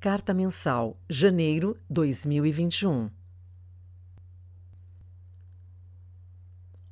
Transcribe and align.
Carta 0.00 0.32
Mensal, 0.32 0.98
janeiro 1.10 1.76
2021. 1.90 3.10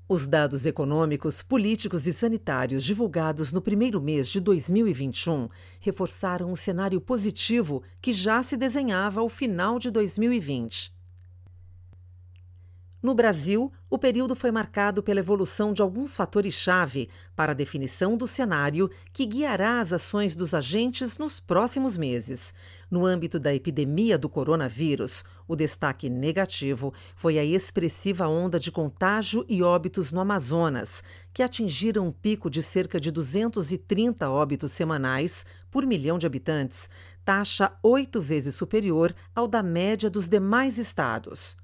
Os 0.06 0.26
dados 0.26 0.66
econômicos, 0.66 1.40
políticos 1.40 2.06
e 2.06 2.12
sanitários 2.12 2.84
divulgados 2.84 3.50
no 3.50 3.62
primeiro 3.62 3.98
mês 3.98 4.28
de 4.28 4.42
2021 4.42 5.48
reforçaram 5.80 6.52
o 6.52 6.56
cenário 6.56 7.00
positivo 7.00 7.82
que 7.98 8.12
já 8.12 8.42
se 8.42 8.58
desenhava 8.58 9.20
ao 9.22 9.28
final 9.30 9.78
de 9.78 9.90
2020. 9.90 10.97
No 13.00 13.14
Brasil, 13.14 13.72
o 13.88 13.96
período 13.96 14.34
foi 14.34 14.50
marcado 14.50 15.04
pela 15.04 15.20
evolução 15.20 15.72
de 15.72 15.80
alguns 15.80 16.16
fatores-chave 16.16 17.08
para 17.36 17.52
a 17.52 17.54
definição 17.54 18.16
do 18.16 18.26
cenário 18.26 18.90
que 19.12 19.24
guiará 19.24 19.78
as 19.78 19.92
ações 19.92 20.34
dos 20.34 20.52
agentes 20.52 21.16
nos 21.16 21.38
próximos 21.38 21.96
meses. 21.96 22.52
No 22.90 23.06
âmbito 23.06 23.38
da 23.38 23.54
epidemia 23.54 24.18
do 24.18 24.28
coronavírus, 24.28 25.24
o 25.46 25.54
destaque 25.54 26.10
negativo 26.10 26.92
foi 27.14 27.38
a 27.38 27.44
expressiva 27.44 28.26
onda 28.26 28.58
de 28.58 28.72
contágio 28.72 29.46
e 29.48 29.62
óbitos 29.62 30.10
no 30.10 30.18
Amazonas, 30.18 31.00
que 31.32 31.40
atingiram 31.40 32.08
um 32.08 32.12
pico 32.12 32.50
de 32.50 32.64
cerca 32.64 33.00
de 33.00 33.12
230 33.12 34.28
óbitos 34.28 34.72
semanais 34.72 35.46
por 35.70 35.86
milhão 35.86 36.18
de 36.18 36.26
habitantes, 36.26 36.90
taxa 37.24 37.70
oito 37.80 38.20
vezes 38.20 38.56
superior 38.56 39.14
ao 39.32 39.46
da 39.46 39.62
média 39.62 40.10
dos 40.10 40.28
demais 40.28 40.78
estados. 40.78 41.56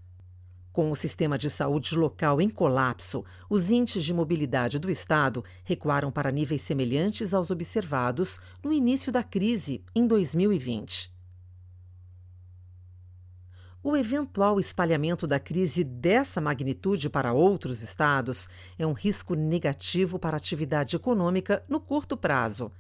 Com 0.75 0.91
o 0.91 0.97
sistema 0.97 1.39
de 1.39 1.49
saúde 1.49 1.95
local 1.95 2.41
em 2.41 2.51
colapso, 2.51 3.25
os 3.49 3.71
índices 3.71 4.05
de 4.05 4.13
mobilidade 4.13 4.77
do 4.77 4.91
Estado 4.91 5.45
recuaram 5.63 6.11
para 6.11 6.33
níveis 6.33 6.63
semelhantes 6.63 7.33
aos 7.33 7.53
observados 7.53 8.41
no 8.61 8.73
início 8.73 9.13
da 9.13 9.23
crise, 9.23 9.85
em 9.95 10.05
2020. 10.05 11.15
O 13.85 13.97
eventual 13.97 14.59
espalhamento 14.59 15.29
da 15.29 15.39
crise 15.39 15.85
dessa 15.85 16.41
magnitude 16.41 17.09
para 17.09 17.33
outros 17.33 17.81
estados 17.81 18.49
é 18.77 18.85
um 18.85 18.95
risco 18.95 19.37
negativo 19.37 20.19
para 20.19 20.37
a 20.37 20.39
atividade 20.39 20.97
econômica 20.97 21.63
no 21.69 21.79
curto 21.79 22.17
prazo 22.17 22.73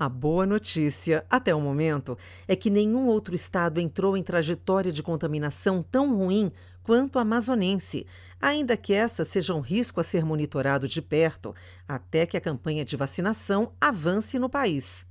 a 0.00 0.08
boa 0.08 0.46
notícia, 0.46 1.26
até 1.28 1.54
o 1.54 1.60
momento, 1.60 2.16
é 2.48 2.56
que 2.56 2.70
nenhum 2.70 3.06
outro 3.06 3.34
estado 3.34 3.78
entrou 3.78 4.16
em 4.16 4.22
trajetória 4.22 4.90
de 4.90 5.02
contaminação 5.02 5.82
tão 5.82 6.16
ruim 6.16 6.50
quanto 6.82 7.18
a 7.18 7.22
amazonense, 7.22 8.06
ainda 8.40 8.78
que 8.78 8.94
essa 8.94 9.26
seja 9.26 9.54
um 9.54 9.60
risco 9.60 10.00
a 10.00 10.02
ser 10.02 10.24
monitorado 10.24 10.88
de 10.88 11.02
perto 11.02 11.54
até 11.86 12.24
que 12.24 12.38
a 12.38 12.40
campanha 12.40 12.82
de 12.82 12.96
vacinação 12.96 13.72
avance 13.78 14.38
no 14.38 14.48
país. 14.48 15.09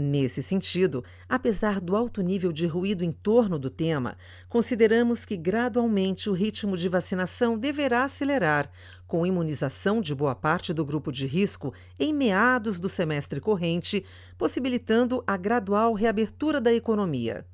Nesse 0.00 0.44
sentido, 0.44 1.02
apesar 1.28 1.80
do 1.80 1.96
alto 1.96 2.22
nível 2.22 2.52
de 2.52 2.68
ruído 2.68 3.02
em 3.02 3.10
torno 3.10 3.58
do 3.58 3.68
tema, 3.68 4.16
consideramos 4.48 5.24
que 5.24 5.36
gradualmente 5.36 6.30
o 6.30 6.32
ritmo 6.32 6.76
de 6.76 6.88
vacinação 6.88 7.58
deverá 7.58 8.04
acelerar, 8.04 8.70
com 9.08 9.26
imunização 9.26 10.00
de 10.00 10.14
boa 10.14 10.36
parte 10.36 10.72
do 10.72 10.84
grupo 10.84 11.10
de 11.10 11.26
risco 11.26 11.74
em 11.98 12.14
meados 12.14 12.78
do 12.78 12.88
semestre 12.88 13.40
corrente, 13.40 14.04
possibilitando 14.38 15.20
a 15.26 15.36
gradual 15.36 15.92
reabertura 15.94 16.60
da 16.60 16.72
economia. 16.72 17.44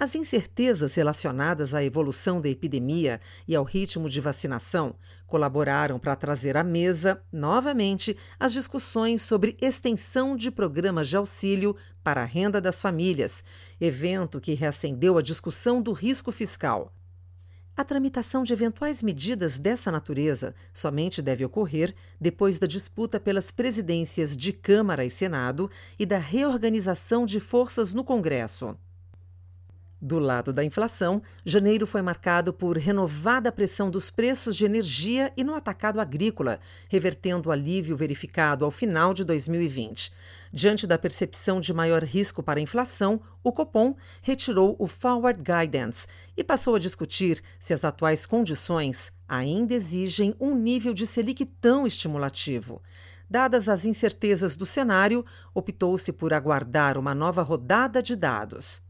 As 0.00 0.14
incertezas 0.14 0.94
relacionadas 0.94 1.74
à 1.74 1.82
evolução 1.82 2.40
da 2.40 2.48
epidemia 2.48 3.20
e 3.48 3.56
ao 3.56 3.64
ritmo 3.64 4.08
de 4.08 4.20
vacinação 4.20 4.94
colaboraram 5.26 5.98
para 5.98 6.14
trazer 6.14 6.56
à 6.56 6.62
mesa, 6.62 7.20
novamente, 7.32 8.16
as 8.38 8.52
discussões 8.52 9.22
sobre 9.22 9.56
extensão 9.60 10.36
de 10.36 10.52
programas 10.52 11.08
de 11.08 11.16
auxílio 11.16 11.74
para 12.04 12.22
a 12.22 12.24
renda 12.24 12.60
das 12.60 12.80
famílias, 12.80 13.42
evento 13.80 14.40
que 14.40 14.54
reacendeu 14.54 15.18
a 15.18 15.22
discussão 15.22 15.82
do 15.82 15.90
risco 15.92 16.30
fiscal. 16.30 16.94
A 17.76 17.82
tramitação 17.82 18.44
de 18.44 18.52
eventuais 18.52 19.02
medidas 19.02 19.58
dessa 19.58 19.90
natureza 19.90 20.54
somente 20.72 21.20
deve 21.20 21.44
ocorrer 21.44 21.92
depois 22.20 22.56
da 22.56 22.68
disputa 22.68 23.18
pelas 23.18 23.50
presidências 23.50 24.36
de 24.36 24.52
Câmara 24.52 25.04
e 25.04 25.10
Senado 25.10 25.68
e 25.98 26.06
da 26.06 26.18
reorganização 26.18 27.26
de 27.26 27.40
forças 27.40 27.92
no 27.92 28.04
Congresso. 28.04 28.76
Do 30.00 30.20
lado 30.20 30.52
da 30.52 30.62
inflação, 30.62 31.20
janeiro 31.44 31.84
foi 31.84 32.02
marcado 32.02 32.52
por 32.52 32.76
renovada 32.76 33.50
pressão 33.50 33.90
dos 33.90 34.10
preços 34.10 34.54
de 34.54 34.64
energia 34.64 35.32
e 35.36 35.42
no 35.42 35.56
atacado 35.56 36.00
agrícola, 36.00 36.60
revertendo 36.88 37.48
o 37.48 37.52
alívio 37.52 37.96
verificado 37.96 38.64
ao 38.64 38.70
final 38.70 39.12
de 39.12 39.24
2020. 39.24 40.12
Diante 40.52 40.86
da 40.86 40.96
percepção 40.96 41.60
de 41.60 41.74
maior 41.74 42.04
risco 42.04 42.44
para 42.44 42.60
a 42.60 42.62
inflação, 42.62 43.20
o 43.42 43.50
Copom 43.50 43.96
retirou 44.22 44.76
o 44.78 44.86
Forward 44.86 45.42
Guidance 45.42 46.06
e 46.36 46.44
passou 46.44 46.76
a 46.76 46.78
discutir 46.78 47.42
se 47.58 47.74
as 47.74 47.84
atuais 47.84 48.24
condições 48.24 49.12
ainda 49.28 49.74
exigem 49.74 50.32
um 50.38 50.54
nível 50.54 50.94
de 50.94 51.08
Selic 51.08 51.44
tão 51.44 51.88
estimulativo. 51.88 52.80
Dadas 53.28 53.68
as 53.68 53.84
incertezas 53.84 54.56
do 54.56 54.64
cenário, 54.64 55.26
optou-se 55.52 56.12
por 56.12 56.32
aguardar 56.32 56.96
uma 56.96 57.16
nova 57.16 57.42
rodada 57.42 58.00
de 58.00 58.14
dados. 58.14 58.80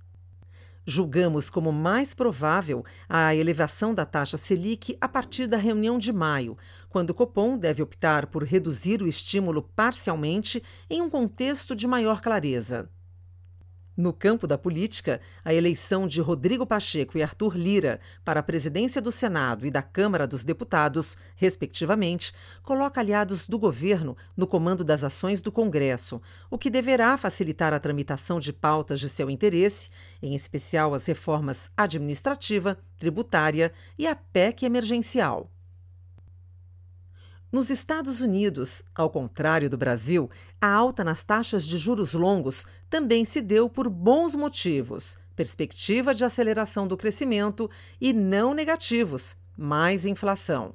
Julgamos 0.91 1.51
como 1.51 1.71
mais 1.71 2.15
provável 2.15 2.83
a 3.07 3.35
elevação 3.35 3.93
da 3.93 4.07
taxa 4.07 4.39
Selic 4.39 4.97
a 4.99 5.07
partir 5.07 5.47
da 5.47 5.59
reunião 5.59 5.99
de 5.99 6.11
maio, 6.11 6.57
quando 6.89 7.11
o 7.11 7.15
Copom 7.15 7.59
deve 7.59 7.83
optar 7.83 8.29
por 8.29 8.43
reduzir 8.43 9.03
o 9.03 9.07
estímulo 9.07 9.61
parcialmente 9.61 10.63
em 10.89 11.03
um 11.03 11.11
contexto 11.11 11.77
de 11.77 11.87
maior 11.87 12.23
clareza. 12.23 12.89
No 13.99 14.13
campo 14.13 14.47
da 14.47 14.57
política, 14.57 15.21
a 15.45 15.53
eleição 15.53 16.07
de 16.07 16.21
Rodrigo 16.21 16.65
Pacheco 16.65 17.19
e 17.19 17.23
Arthur 17.23 17.57
Lira 17.57 17.99
para 18.25 18.39
a 18.39 18.43
presidência 18.45 19.03
do 19.03 19.11
Senado 19.11 19.67
e 19.67 19.73
da 19.73 19.83
Câmara 19.83 20.25
dos 20.25 20.45
Deputados, 20.45 21.19
respectivamente, 21.35 22.33
coloca 22.63 23.01
aliados 23.01 23.49
do 23.49 23.59
governo 23.59 24.17
no 24.37 24.47
comando 24.47 24.85
das 24.85 25.03
ações 25.03 25.41
do 25.41 25.51
Congresso, 25.51 26.23
o 26.49 26.57
que 26.57 26.71
deverá 26.71 27.17
facilitar 27.17 27.75
a 27.75 27.81
tramitação 27.81 28.39
de 28.39 28.53
pautas 28.53 29.01
de 29.01 29.09
seu 29.09 29.29
interesse, 29.29 29.91
em 30.23 30.33
especial 30.33 30.95
as 30.95 31.05
reformas 31.05 31.69
administrativa, 31.77 32.79
tributária 32.97 33.73
e 33.99 34.07
a 34.07 34.15
PEC 34.15 34.65
emergencial. 34.65 35.51
Nos 37.51 37.71
Estados 37.71 38.21
Unidos, 38.21 38.83
ao 38.95 39.09
contrário 39.09 39.71
do 39.71 39.79
Brasil, 39.79 40.31
a 40.61 40.71
alta 40.71 41.03
nas 41.03 41.25
taxas 41.25 41.65
de 41.65 41.79
juros 41.79 42.13
longos 42.13 42.67
também 42.91 43.25
se 43.25 43.41
deu 43.41 43.71
por 43.71 43.89
bons 43.89 44.35
motivos, 44.35 45.17
perspectiva 45.35 46.15
de 46.15 46.25
aceleração 46.25 46.87
do 46.87 46.95
crescimento 46.95 47.71
e 47.99 48.13
não 48.13 48.53
negativos, 48.53 49.35
mais 49.57 50.05
inflação. 50.05 50.75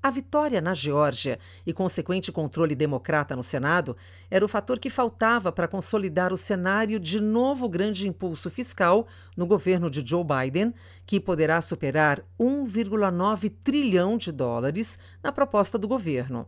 A 0.00 0.10
vitória 0.10 0.60
na 0.60 0.74
Geórgia 0.74 1.40
e 1.66 1.72
consequente 1.72 2.30
controle 2.30 2.76
democrata 2.76 3.34
no 3.34 3.42
Senado 3.42 3.96
era 4.30 4.44
o 4.44 4.48
fator 4.48 4.78
que 4.78 4.88
faltava 4.88 5.50
para 5.50 5.66
consolidar 5.66 6.32
o 6.32 6.36
cenário 6.36 7.00
de 7.00 7.20
novo 7.20 7.68
grande 7.68 8.06
impulso 8.06 8.48
fiscal 8.48 9.08
no 9.36 9.44
governo 9.44 9.90
de 9.90 10.08
Joe 10.08 10.24
Biden, 10.24 10.72
que 11.04 11.18
poderá 11.18 11.60
superar 11.60 12.22
1,9 12.38 13.52
trilhão 13.64 14.16
de 14.16 14.30
dólares 14.30 15.00
na 15.20 15.32
proposta 15.32 15.76
do 15.76 15.88
governo. 15.88 16.46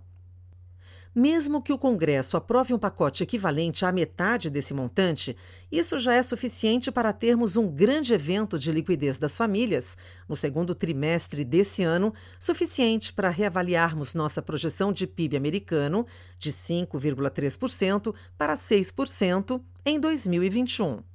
Mesmo 1.15 1.61
que 1.61 1.73
o 1.73 1.79
Congresso 1.79 2.37
aprove 2.37 2.73
um 2.73 2.79
pacote 2.79 3.25
equivalente 3.25 3.85
à 3.85 3.91
metade 3.91 4.49
desse 4.49 4.73
montante, 4.73 5.37
isso 5.71 5.99
já 5.99 6.15
é 6.15 6.23
suficiente 6.23 6.93
para 6.93 7.13
termos 7.13 7.57
um 7.57 7.67
grande 7.67 8.15
evento 8.15 8.57
de 8.57 8.71
liquidez 8.71 9.19
das 9.19 9.37
famílias 9.37 9.99
no 10.29 10.37
segundo 10.37 10.73
trimestre 10.73 11.45
desse 11.45 11.83
ano, 11.83 12.15
suficiente 12.39 13.13
para 13.13 13.29
reavaliarmos 13.29 14.15
nossa 14.15 14.41
projeção 14.41 14.93
de 14.93 15.05
PIB 15.05 15.37
americano 15.37 16.07
de 16.39 16.53
5,3% 16.53 18.15
para 18.39 18.55
6% 18.55 19.61
em 19.85 19.99
2021. 19.99 21.10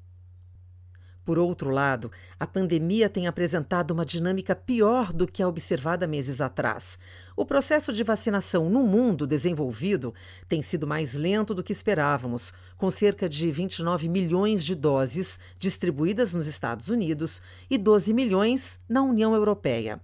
Por 1.26 1.40
outro 1.40 1.72
lado, 1.72 2.12
a 2.40 2.46
pandemia 2.46 3.10
tem 3.10 3.26
apresentado 3.26 3.90
uma 3.90 4.06
dinâmica 4.06 4.56
pior 4.56 5.12
do 5.12 5.26
que 5.26 5.42
a 5.42 5.48
observada 5.48 6.06
meses 6.06 6.40
atrás. 6.40 7.00
O 7.36 7.44
processo 7.44 7.92
de 7.92 8.04
vacinação 8.04 8.70
no 8.70 8.84
mundo 8.84 9.26
desenvolvido 9.26 10.14
tem 10.48 10.62
sido 10.62 10.86
mais 10.86 11.16
lento 11.16 11.56
do 11.56 11.64
que 11.64 11.74
esperávamos, 11.74 12.54
com 12.78 12.92
cerca 12.92 13.28
de 13.28 13.52
29 13.52 14.08
milhões 14.08 14.64
de 14.64 14.76
doses 14.76 15.40
distribuídas 15.58 16.36
nos 16.36 16.46
Estados 16.46 16.90
Unidos 16.90 17.42
e 17.72 17.76
12 17.76 18.14
milhões 18.14 18.80
na 18.88 19.02
União 19.02 19.34
Europeia. 19.34 20.00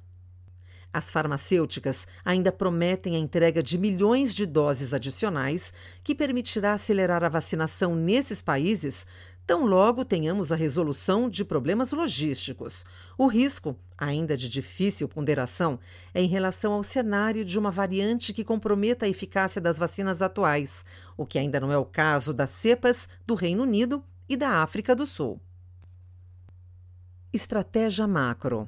As 0.94 1.10
farmacêuticas 1.10 2.06
ainda 2.24 2.52
prometem 2.52 3.16
a 3.16 3.20
entrega 3.20 3.64
de 3.64 3.78
milhões 3.78 4.36
de 4.36 4.46
doses 4.46 4.94
adicionais, 4.94 5.74
que 6.04 6.14
permitirá 6.14 6.74
acelerar 6.74 7.24
a 7.24 7.30
vacinação 7.30 7.96
nesses 7.96 8.42
países, 8.42 9.08
tão 9.46 9.66
logo 9.66 10.06
tenhamos 10.06 10.52
a 10.52 10.56
resolução 10.56 11.30
de 11.30 11.44
problemas 11.44 11.92
logísticos. 11.92 12.86
O 13.18 13.28
risco, 13.28 13.78
ainda 13.98 14.38
de 14.38 14.50
difícil 14.50 15.08
ponderação, 15.08 15.80
é 16.14 16.22
em 16.22 16.28
relação 16.28 16.74
ao 16.74 16.84
cenário 16.84 17.44
de 17.44 17.60
uma 17.60 17.72
variante 17.72 18.34
que 18.34 18.44
comprometa 18.44 19.06
a 19.06 19.10
eficácia 19.10 19.62
das 19.62 19.78
vacinas 19.78 20.22
atuais, 20.22 20.86
o 21.18 21.26
que 21.26 21.38
ainda 21.40 21.60
não 21.60 21.72
é 21.72 21.78
o 21.78 21.86
caso 21.86 22.34
das 22.34 22.50
cepas 22.50 23.10
do 23.26 23.36
Reino 23.36 23.64
Unido 23.64 24.04
e 24.28 24.38
da 24.38 24.62
África 24.62 24.96
do 24.96 25.06
Sul. 25.06 25.40
Estratégia 27.34 28.08
macro. 28.08 28.68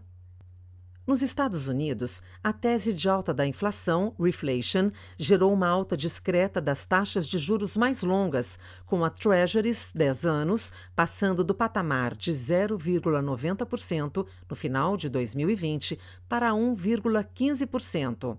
Nos 1.06 1.22
Estados 1.22 1.68
Unidos, 1.68 2.22
a 2.42 2.54
tese 2.54 2.94
de 2.94 3.10
alta 3.10 3.34
da 3.34 3.46
inflação, 3.46 4.16
reflation, 4.18 4.90
gerou 5.18 5.52
uma 5.52 5.68
alta 5.68 5.98
discreta 5.98 6.62
das 6.62 6.86
taxas 6.86 7.28
de 7.28 7.38
juros 7.38 7.76
mais 7.76 8.04
longas, 8.04 8.58
com 8.86 9.04
a 9.04 9.10
Treasuries 9.10 9.92
10 9.94 10.26
anos 10.26 10.72
passando 10.96 11.44
do 11.44 11.54
patamar 11.54 12.16
de 12.16 12.32
0,90% 12.32 14.26
no 14.50 14.56
final 14.56 14.96
de 14.96 15.10
2020 15.10 16.00
para 16.30 16.52
1,15%. 16.52 18.38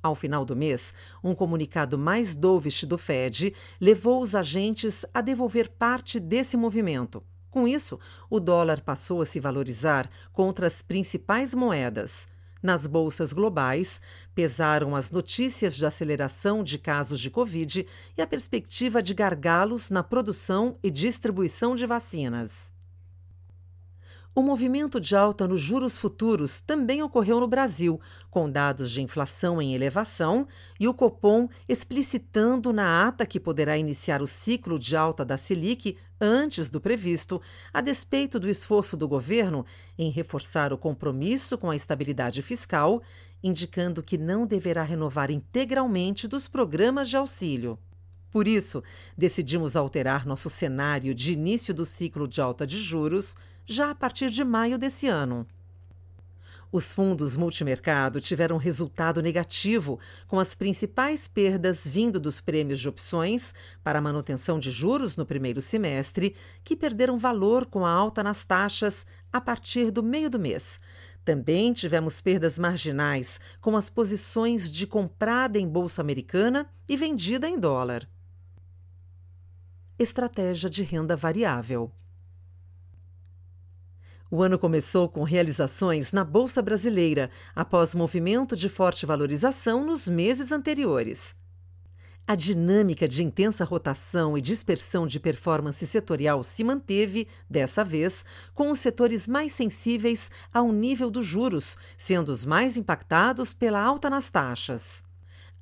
Ao 0.00 0.14
final 0.14 0.44
do 0.44 0.54
mês, 0.54 0.94
um 1.24 1.34
comunicado 1.34 1.98
mais 1.98 2.36
dovish 2.36 2.84
do 2.84 2.96
Fed 2.96 3.52
levou 3.80 4.22
os 4.22 4.36
agentes 4.36 5.04
a 5.12 5.20
devolver 5.20 5.68
parte 5.70 6.20
desse 6.20 6.56
movimento. 6.56 7.20
Com 7.50 7.66
isso, 7.66 7.98
o 8.28 8.38
dólar 8.38 8.80
passou 8.80 9.22
a 9.22 9.26
se 9.26 9.40
valorizar 9.40 10.10
contra 10.32 10.66
as 10.66 10.82
principais 10.82 11.54
moedas. 11.54 12.28
Nas 12.62 12.86
bolsas 12.86 13.32
globais, 13.32 14.00
pesaram 14.34 14.96
as 14.96 15.10
notícias 15.10 15.76
de 15.76 15.86
aceleração 15.86 16.62
de 16.62 16.76
casos 16.76 17.20
de 17.20 17.30
Covid 17.30 17.86
e 18.16 18.22
a 18.22 18.26
perspectiva 18.26 19.00
de 19.00 19.14
gargalos 19.14 19.90
na 19.90 20.02
produção 20.02 20.76
e 20.82 20.90
distribuição 20.90 21.76
de 21.76 21.86
vacinas. 21.86 22.77
O 24.38 24.42
movimento 24.42 25.00
de 25.00 25.16
alta 25.16 25.48
nos 25.48 25.60
juros 25.60 25.98
futuros 25.98 26.60
também 26.60 27.02
ocorreu 27.02 27.40
no 27.40 27.48
Brasil, 27.48 28.00
com 28.30 28.48
dados 28.48 28.92
de 28.92 29.02
inflação 29.02 29.60
em 29.60 29.74
elevação 29.74 30.46
e 30.78 30.86
o 30.86 30.94
Copom 30.94 31.48
explicitando 31.68 32.72
na 32.72 33.08
ata 33.08 33.26
que 33.26 33.40
poderá 33.40 33.76
iniciar 33.76 34.22
o 34.22 34.28
ciclo 34.28 34.78
de 34.78 34.96
alta 34.96 35.24
da 35.24 35.36
Selic 35.36 35.96
antes 36.20 36.70
do 36.70 36.80
previsto, 36.80 37.42
a 37.74 37.80
despeito 37.80 38.38
do 38.38 38.48
esforço 38.48 38.96
do 38.96 39.08
governo 39.08 39.66
em 39.98 40.08
reforçar 40.08 40.72
o 40.72 40.78
compromisso 40.78 41.58
com 41.58 41.68
a 41.68 41.74
estabilidade 41.74 42.40
fiscal, 42.40 43.02
indicando 43.42 44.04
que 44.04 44.16
não 44.16 44.46
deverá 44.46 44.84
renovar 44.84 45.32
integralmente 45.32 46.28
dos 46.28 46.46
programas 46.46 47.08
de 47.08 47.16
auxílio. 47.16 47.76
Por 48.30 48.46
isso, 48.46 48.82
decidimos 49.16 49.76
alterar 49.76 50.26
nosso 50.26 50.50
cenário 50.50 51.14
de 51.14 51.32
início 51.32 51.72
do 51.72 51.84
ciclo 51.84 52.28
de 52.28 52.40
alta 52.40 52.66
de 52.66 52.78
juros 52.78 53.36
já 53.66 53.90
a 53.90 53.94
partir 53.94 54.30
de 54.30 54.44
maio 54.44 54.78
desse 54.78 55.06
ano. 55.08 55.46
Os 56.70 56.92
fundos 56.92 57.34
multimercado 57.34 58.20
tiveram 58.20 58.58
resultado 58.58 59.22
negativo, 59.22 59.98
com 60.26 60.38
as 60.38 60.54
principais 60.54 61.26
perdas 61.26 61.88
vindo 61.88 62.20
dos 62.20 62.42
prêmios 62.42 62.78
de 62.78 62.86
opções 62.86 63.54
para 63.82 64.02
manutenção 64.02 64.58
de 64.58 64.70
juros 64.70 65.16
no 65.16 65.24
primeiro 65.24 65.62
semestre, 65.62 66.36
que 66.62 66.76
perderam 66.76 67.16
valor 67.16 67.64
com 67.64 67.86
a 67.86 67.90
alta 67.90 68.22
nas 68.22 68.44
taxas 68.44 69.06
a 69.32 69.40
partir 69.40 69.90
do 69.90 70.02
meio 70.02 70.28
do 70.28 70.38
mês. 70.38 70.78
Também 71.24 71.72
tivemos 71.72 72.20
perdas 72.20 72.58
marginais, 72.58 73.40
com 73.62 73.74
as 73.74 73.88
posições 73.88 74.70
de 74.70 74.86
comprada 74.86 75.58
em 75.58 75.66
bolsa 75.66 76.02
americana 76.02 76.68
e 76.86 76.98
vendida 76.98 77.48
em 77.48 77.58
dólar. 77.58 78.06
Estratégia 79.98 80.70
de 80.70 80.84
renda 80.84 81.16
variável. 81.16 81.90
O 84.30 84.40
ano 84.40 84.56
começou 84.56 85.08
com 85.08 85.24
realizações 85.24 86.12
na 86.12 86.22
Bolsa 86.22 86.62
Brasileira, 86.62 87.28
após 87.52 87.94
movimento 87.94 88.54
de 88.54 88.68
forte 88.68 89.04
valorização 89.04 89.84
nos 89.84 90.06
meses 90.06 90.52
anteriores. 90.52 91.34
A 92.24 92.36
dinâmica 92.36 93.08
de 93.08 93.24
intensa 93.24 93.64
rotação 93.64 94.38
e 94.38 94.40
dispersão 94.40 95.04
de 95.04 95.18
performance 95.18 95.84
setorial 95.84 96.44
se 96.44 96.62
manteve, 96.62 97.26
dessa 97.50 97.82
vez, 97.82 98.24
com 98.54 98.70
os 98.70 98.78
setores 98.78 99.26
mais 99.26 99.50
sensíveis 99.50 100.30
ao 100.54 100.70
nível 100.70 101.10
dos 101.10 101.26
juros, 101.26 101.76
sendo 101.96 102.28
os 102.28 102.44
mais 102.44 102.76
impactados 102.76 103.52
pela 103.52 103.82
alta 103.82 104.08
nas 104.08 104.30
taxas. 104.30 105.07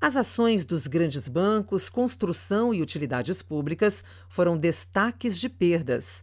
As 0.00 0.14
ações 0.14 0.66
dos 0.66 0.86
grandes 0.86 1.26
bancos, 1.26 1.88
construção 1.88 2.74
e 2.74 2.82
utilidades 2.82 3.40
públicas 3.40 4.04
foram 4.28 4.56
destaques 4.56 5.38
de 5.40 5.48
perdas. 5.48 6.22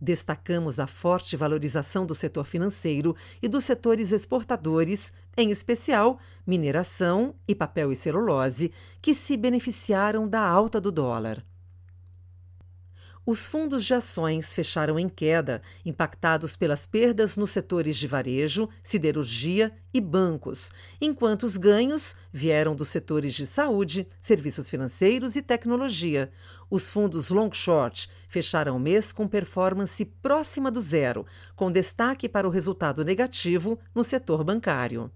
Destacamos 0.00 0.78
a 0.78 0.86
forte 0.86 1.36
valorização 1.36 2.06
do 2.06 2.14
setor 2.14 2.44
financeiro 2.44 3.16
e 3.42 3.48
dos 3.48 3.64
setores 3.64 4.12
exportadores, 4.12 5.12
em 5.36 5.50
especial 5.50 6.20
mineração 6.46 7.34
e 7.48 7.54
papel 7.54 7.90
e 7.90 7.96
celulose, 7.96 8.70
que 9.00 9.14
se 9.14 9.36
beneficiaram 9.36 10.28
da 10.28 10.40
alta 10.40 10.80
do 10.80 10.92
dólar. 10.92 11.44
Os 13.30 13.46
fundos 13.46 13.84
de 13.84 13.92
ações 13.92 14.54
fecharam 14.54 14.98
em 14.98 15.06
queda, 15.06 15.60
impactados 15.84 16.56
pelas 16.56 16.86
perdas 16.86 17.36
nos 17.36 17.50
setores 17.50 17.98
de 17.98 18.06
varejo, 18.06 18.70
siderurgia 18.82 19.70
e 19.92 20.00
bancos, 20.00 20.72
enquanto 20.98 21.42
os 21.42 21.58
ganhos 21.58 22.16
vieram 22.32 22.74
dos 22.74 22.88
setores 22.88 23.34
de 23.34 23.46
saúde, 23.46 24.08
serviços 24.18 24.70
financeiros 24.70 25.36
e 25.36 25.42
tecnologia. 25.42 26.30
Os 26.70 26.88
fundos 26.88 27.28
long 27.28 27.52
short 27.52 28.08
fecharam 28.30 28.78
o 28.78 28.80
mês 28.80 29.12
com 29.12 29.28
performance 29.28 30.02
próxima 30.06 30.70
do 30.70 30.80
zero, 30.80 31.26
com 31.54 31.70
destaque 31.70 32.30
para 32.30 32.48
o 32.48 32.50
resultado 32.50 33.04
negativo 33.04 33.78
no 33.94 34.02
setor 34.02 34.42
bancário. 34.42 35.12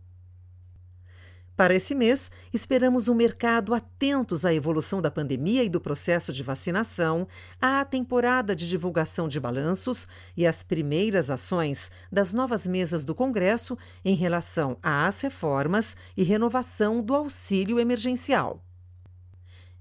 Para 1.57 1.75
esse 1.75 1.95
mês, 1.95 2.31
esperamos 2.53 3.09
um 3.09 3.15
mercado 3.15 3.75
atentos 3.75 4.47
à 4.47 4.55
evolução 4.55 5.03
da 5.03 5.11
pandemia 5.11 5.63
e 5.63 5.69
do 5.69 5.81
processo 5.81 6.33
de 6.33 6.43
vacinação, 6.43 7.29
à 7.61 7.85
temporada 7.85 8.57
de 8.57 8.67
divulgação 8.67 9.29
de 9.29 9.39
balanços 9.39 10.09
e 10.37 10.47
às 10.47 10.63
primeiras 10.63 11.29
ações 11.29 11.91
das 12.11 12.33
novas 12.33 12.67
mesas 12.67 13.05
do 13.05 13.15
Congresso 13.15 13.77
em 14.03 14.15
relação 14.15 14.79
às 14.83 15.21
reformas 15.21 15.95
e 16.17 16.23
renovação 16.23 17.03
do 17.03 17.15
auxílio 17.15 17.79
emergencial 17.79 18.63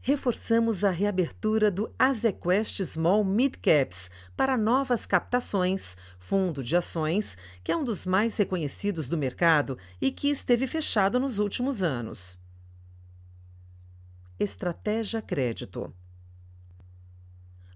reforçamos 0.01 0.83
a 0.83 0.89
reabertura 0.89 1.69
do 1.69 1.93
Azequest 1.97 2.81
Small 2.83 3.23
Mid 3.23 3.55
Caps 3.61 4.09
para 4.35 4.57
novas 4.57 5.05
captações, 5.05 5.95
fundo 6.19 6.63
de 6.63 6.75
ações, 6.75 7.37
que 7.63 7.71
é 7.71 7.77
um 7.77 7.83
dos 7.83 8.05
mais 8.05 8.35
reconhecidos 8.37 9.07
do 9.07 9.17
mercado 9.17 9.77
e 10.01 10.11
que 10.11 10.29
esteve 10.29 10.65
fechado 10.65 11.19
nos 11.19 11.37
últimos 11.37 11.83
anos. 11.83 12.39
Estratégia 14.39 15.21
Crédito 15.21 15.93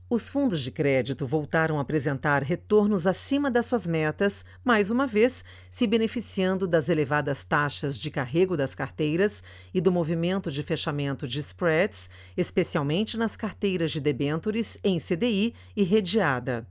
os 0.09 0.29
fundos 0.29 0.61
de 0.61 0.71
crédito 0.71 1.25
voltaram 1.25 1.79
a 1.79 1.81
apresentar 1.81 2.43
retornos 2.43 3.07
acima 3.07 3.49
das 3.49 3.65
suas 3.65 3.87
metas, 3.87 4.45
mais 4.63 4.91
uma 4.91 5.07
vez 5.07 5.43
se 5.69 5.87
beneficiando 5.87 6.67
das 6.67 6.89
elevadas 6.89 7.43
taxas 7.43 7.99
de 7.99 8.11
carrego 8.11 8.55
das 8.55 8.75
carteiras 8.75 9.43
e 9.73 9.81
do 9.81 9.91
movimento 9.91 10.51
de 10.51 10.61
fechamento 10.61 11.27
de 11.27 11.39
spreads, 11.39 12.09
especialmente 12.37 13.17
nas 13.17 13.35
carteiras 13.35 13.91
de 13.91 13.99
debêntures 13.99 14.77
em 14.83 14.99
CDI 14.99 15.55
e 15.75 15.83
redeada. 15.83 16.67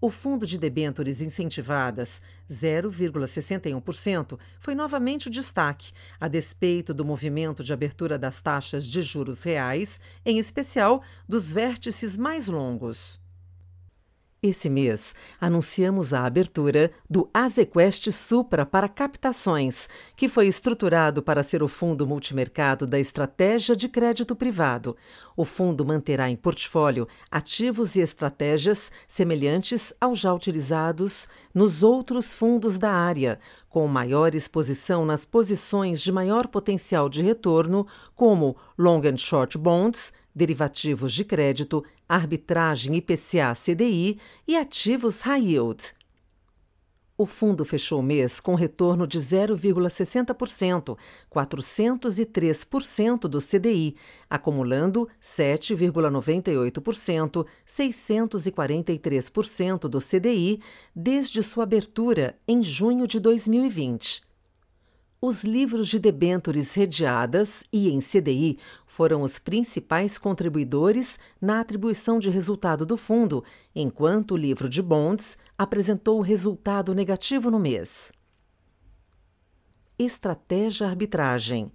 O 0.00 0.10
fundo 0.10 0.46
de 0.46 0.58
debêntures 0.58 1.22
incentivadas, 1.22 2.20
0,61%, 2.50 4.38
foi 4.60 4.74
novamente 4.74 5.28
o 5.28 5.30
destaque, 5.30 5.92
a 6.20 6.28
despeito 6.28 6.92
do 6.92 7.04
movimento 7.04 7.64
de 7.64 7.72
abertura 7.72 8.18
das 8.18 8.40
taxas 8.42 8.86
de 8.86 9.00
juros 9.00 9.42
reais, 9.42 9.98
em 10.24 10.38
especial 10.38 11.02
dos 11.26 11.50
vértices 11.50 12.16
mais 12.16 12.46
longos. 12.46 13.18
Esse 14.48 14.70
mês, 14.70 15.12
anunciamos 15.40 16.14
a 16.14 16.24
abertura 16.24 16.92
do 17.10 17.28
Azequest 17.34 18.12
Supra 18.12 18.64
para 18.64 18.88
captações, 18.88 19.88
que 20.14 20.28
foi 20.28 20.46
estruturado 20.46 21.20
para 21.20 21.42
ser 21.42 21.64
o 21.64 21.68
fundo 21.68 22.06
multimercado 22.06 22.86
da 22.86 22.96
estratégia 22.96 23.74
de 23.74 23.88
crédito 23.88 24.36
privado. 24.36 24.96
O 25.36 25.44
fundo 25.44 25.84
manterá 25.84 26.30
em 26.30 26.36
portfólio 26.36 27.08
ativos 27.28 27.96
e 27.96 28.00
estratégias 28.00 28.92
semelhantes 29.08 29.92
aos 30.00 30.20
já 30.20 30.32
utilizados 30.32 31.28
nos 31.56 31.82
outros 31.82 32.34
fundos 32.34 32.78
da 32.78 32.92
área, 32.92 33.40
com 33.70 33.88
maior 33.88 34.34
exposição 34.34 35.06
nas 35.06 35.24
posições 35.24 36.02
de 36.02 36.12
maior 36.12 36.48
potencial 36.48 37.08
de 37.08 37.22
retorno, 37.22 37.86
como 38.14 38.54
long 38.76 39.00
and 39.06 39.16
short 39.16 39.56
bonds, 39.56 40.12
derivativos 40.34 41.14
de 41.14 41.24
crédito, 41.24 41.82
arbitragem 42.06 42.94
IPCA-CDI 42.96 44.18
e 44.46 44.54
ativos 44.54 45.22
high 45.22 45.40
yield. 45.42 45.94
O 47.18 47.24
fundo 47.24 47.64
fechou 47.64 48.00
o 48.00 48.02
mês 48.02 48.40
com 48.40 48.54
retorno 48.54 49.06
de 49.06 49.18
0,60%, 49.18 50.98
403% 51.32 53.20
do 53.20 53.40
CDI, 53.40 53.96
acumulando 54.28 55.08
7,98%, 55.22 57.46
643% 57.66 59.88
do 59.88 59.98
CDI 59.98 60.60
desde 60.94 61.42
sua 61.42 61.64
abertura 61.64 62.38
em 62.46 62.62
junho 62.62 63.06
de 63.06 63.18
2020. 63.18 64.25
Os 65.20 65.44
livros 65.44 65.88
de 65.88 65.98
debêntures 65.98 66.74
redeadas 66.74 67.64
e 67.72 67.88
em 67.88 68.00
CDI 68.00 68.58
foram 68.86 69.22
os 69.22 69.38
principais 69.38 70.18
contribuidores 70.18 71.18
na 71.40 71.60
atribuição 71.60 72.18
de 72.18 72.28
resultado 72.28 72.84
do 72.84 72.98
fundo, 72.98 73.42
enquanto 73.74 74.32
o 74.32 74.36
livro 74.36 74.68
de 74.68 74.82
bonds 74.82 75.38
apresentou 75.56 76.20
resultado 76.20 76.94
negativo 76.94 77.50
no 77.50 77.58
mês. 77.58 78.12
Estratégia 79.98 80.86
arbitragem. 80.86 81.72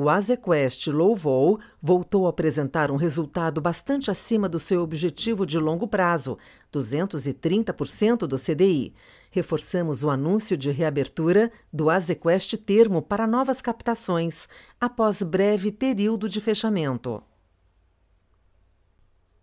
O 0.00 0.08
Azequest 0.08 0.86
Low 0.86 1.16
Vol 1.16 1.58
voltou 1.82 2.26
a 2.26 2.30
apresentar 2.30 2.88
um 2.88 2.94
resultado 2.94 3.60
bastante 3.60 4.12
acima 4.12 4.48
do 4.48 4.60
seu 4.60 4.80
objetivo 4.80 5.44
de 5.44 5.58
longo 5.58 5.88
prazo, 5.88 6.38
230% 6.72 8.18
do 8.18 8.38
CDI. 8.38 8.94
Reforçamos 9.28 10.04
o 10.04 10.08
anúncio 10.08 10.56
de 10.56 10.70
reabertura 10.70 11.50
do 11.72 11.90
Azequest 11.90 12.54
Termo 12.58 13.02
para 13.02 13.26
novas 13.26 13.60
captações, 13.60 14.48
após 14.80 15.20
breve 15.20 15.72
período 15.72 16.28
de 16.28 16.40
fechamento. 16.40 17.20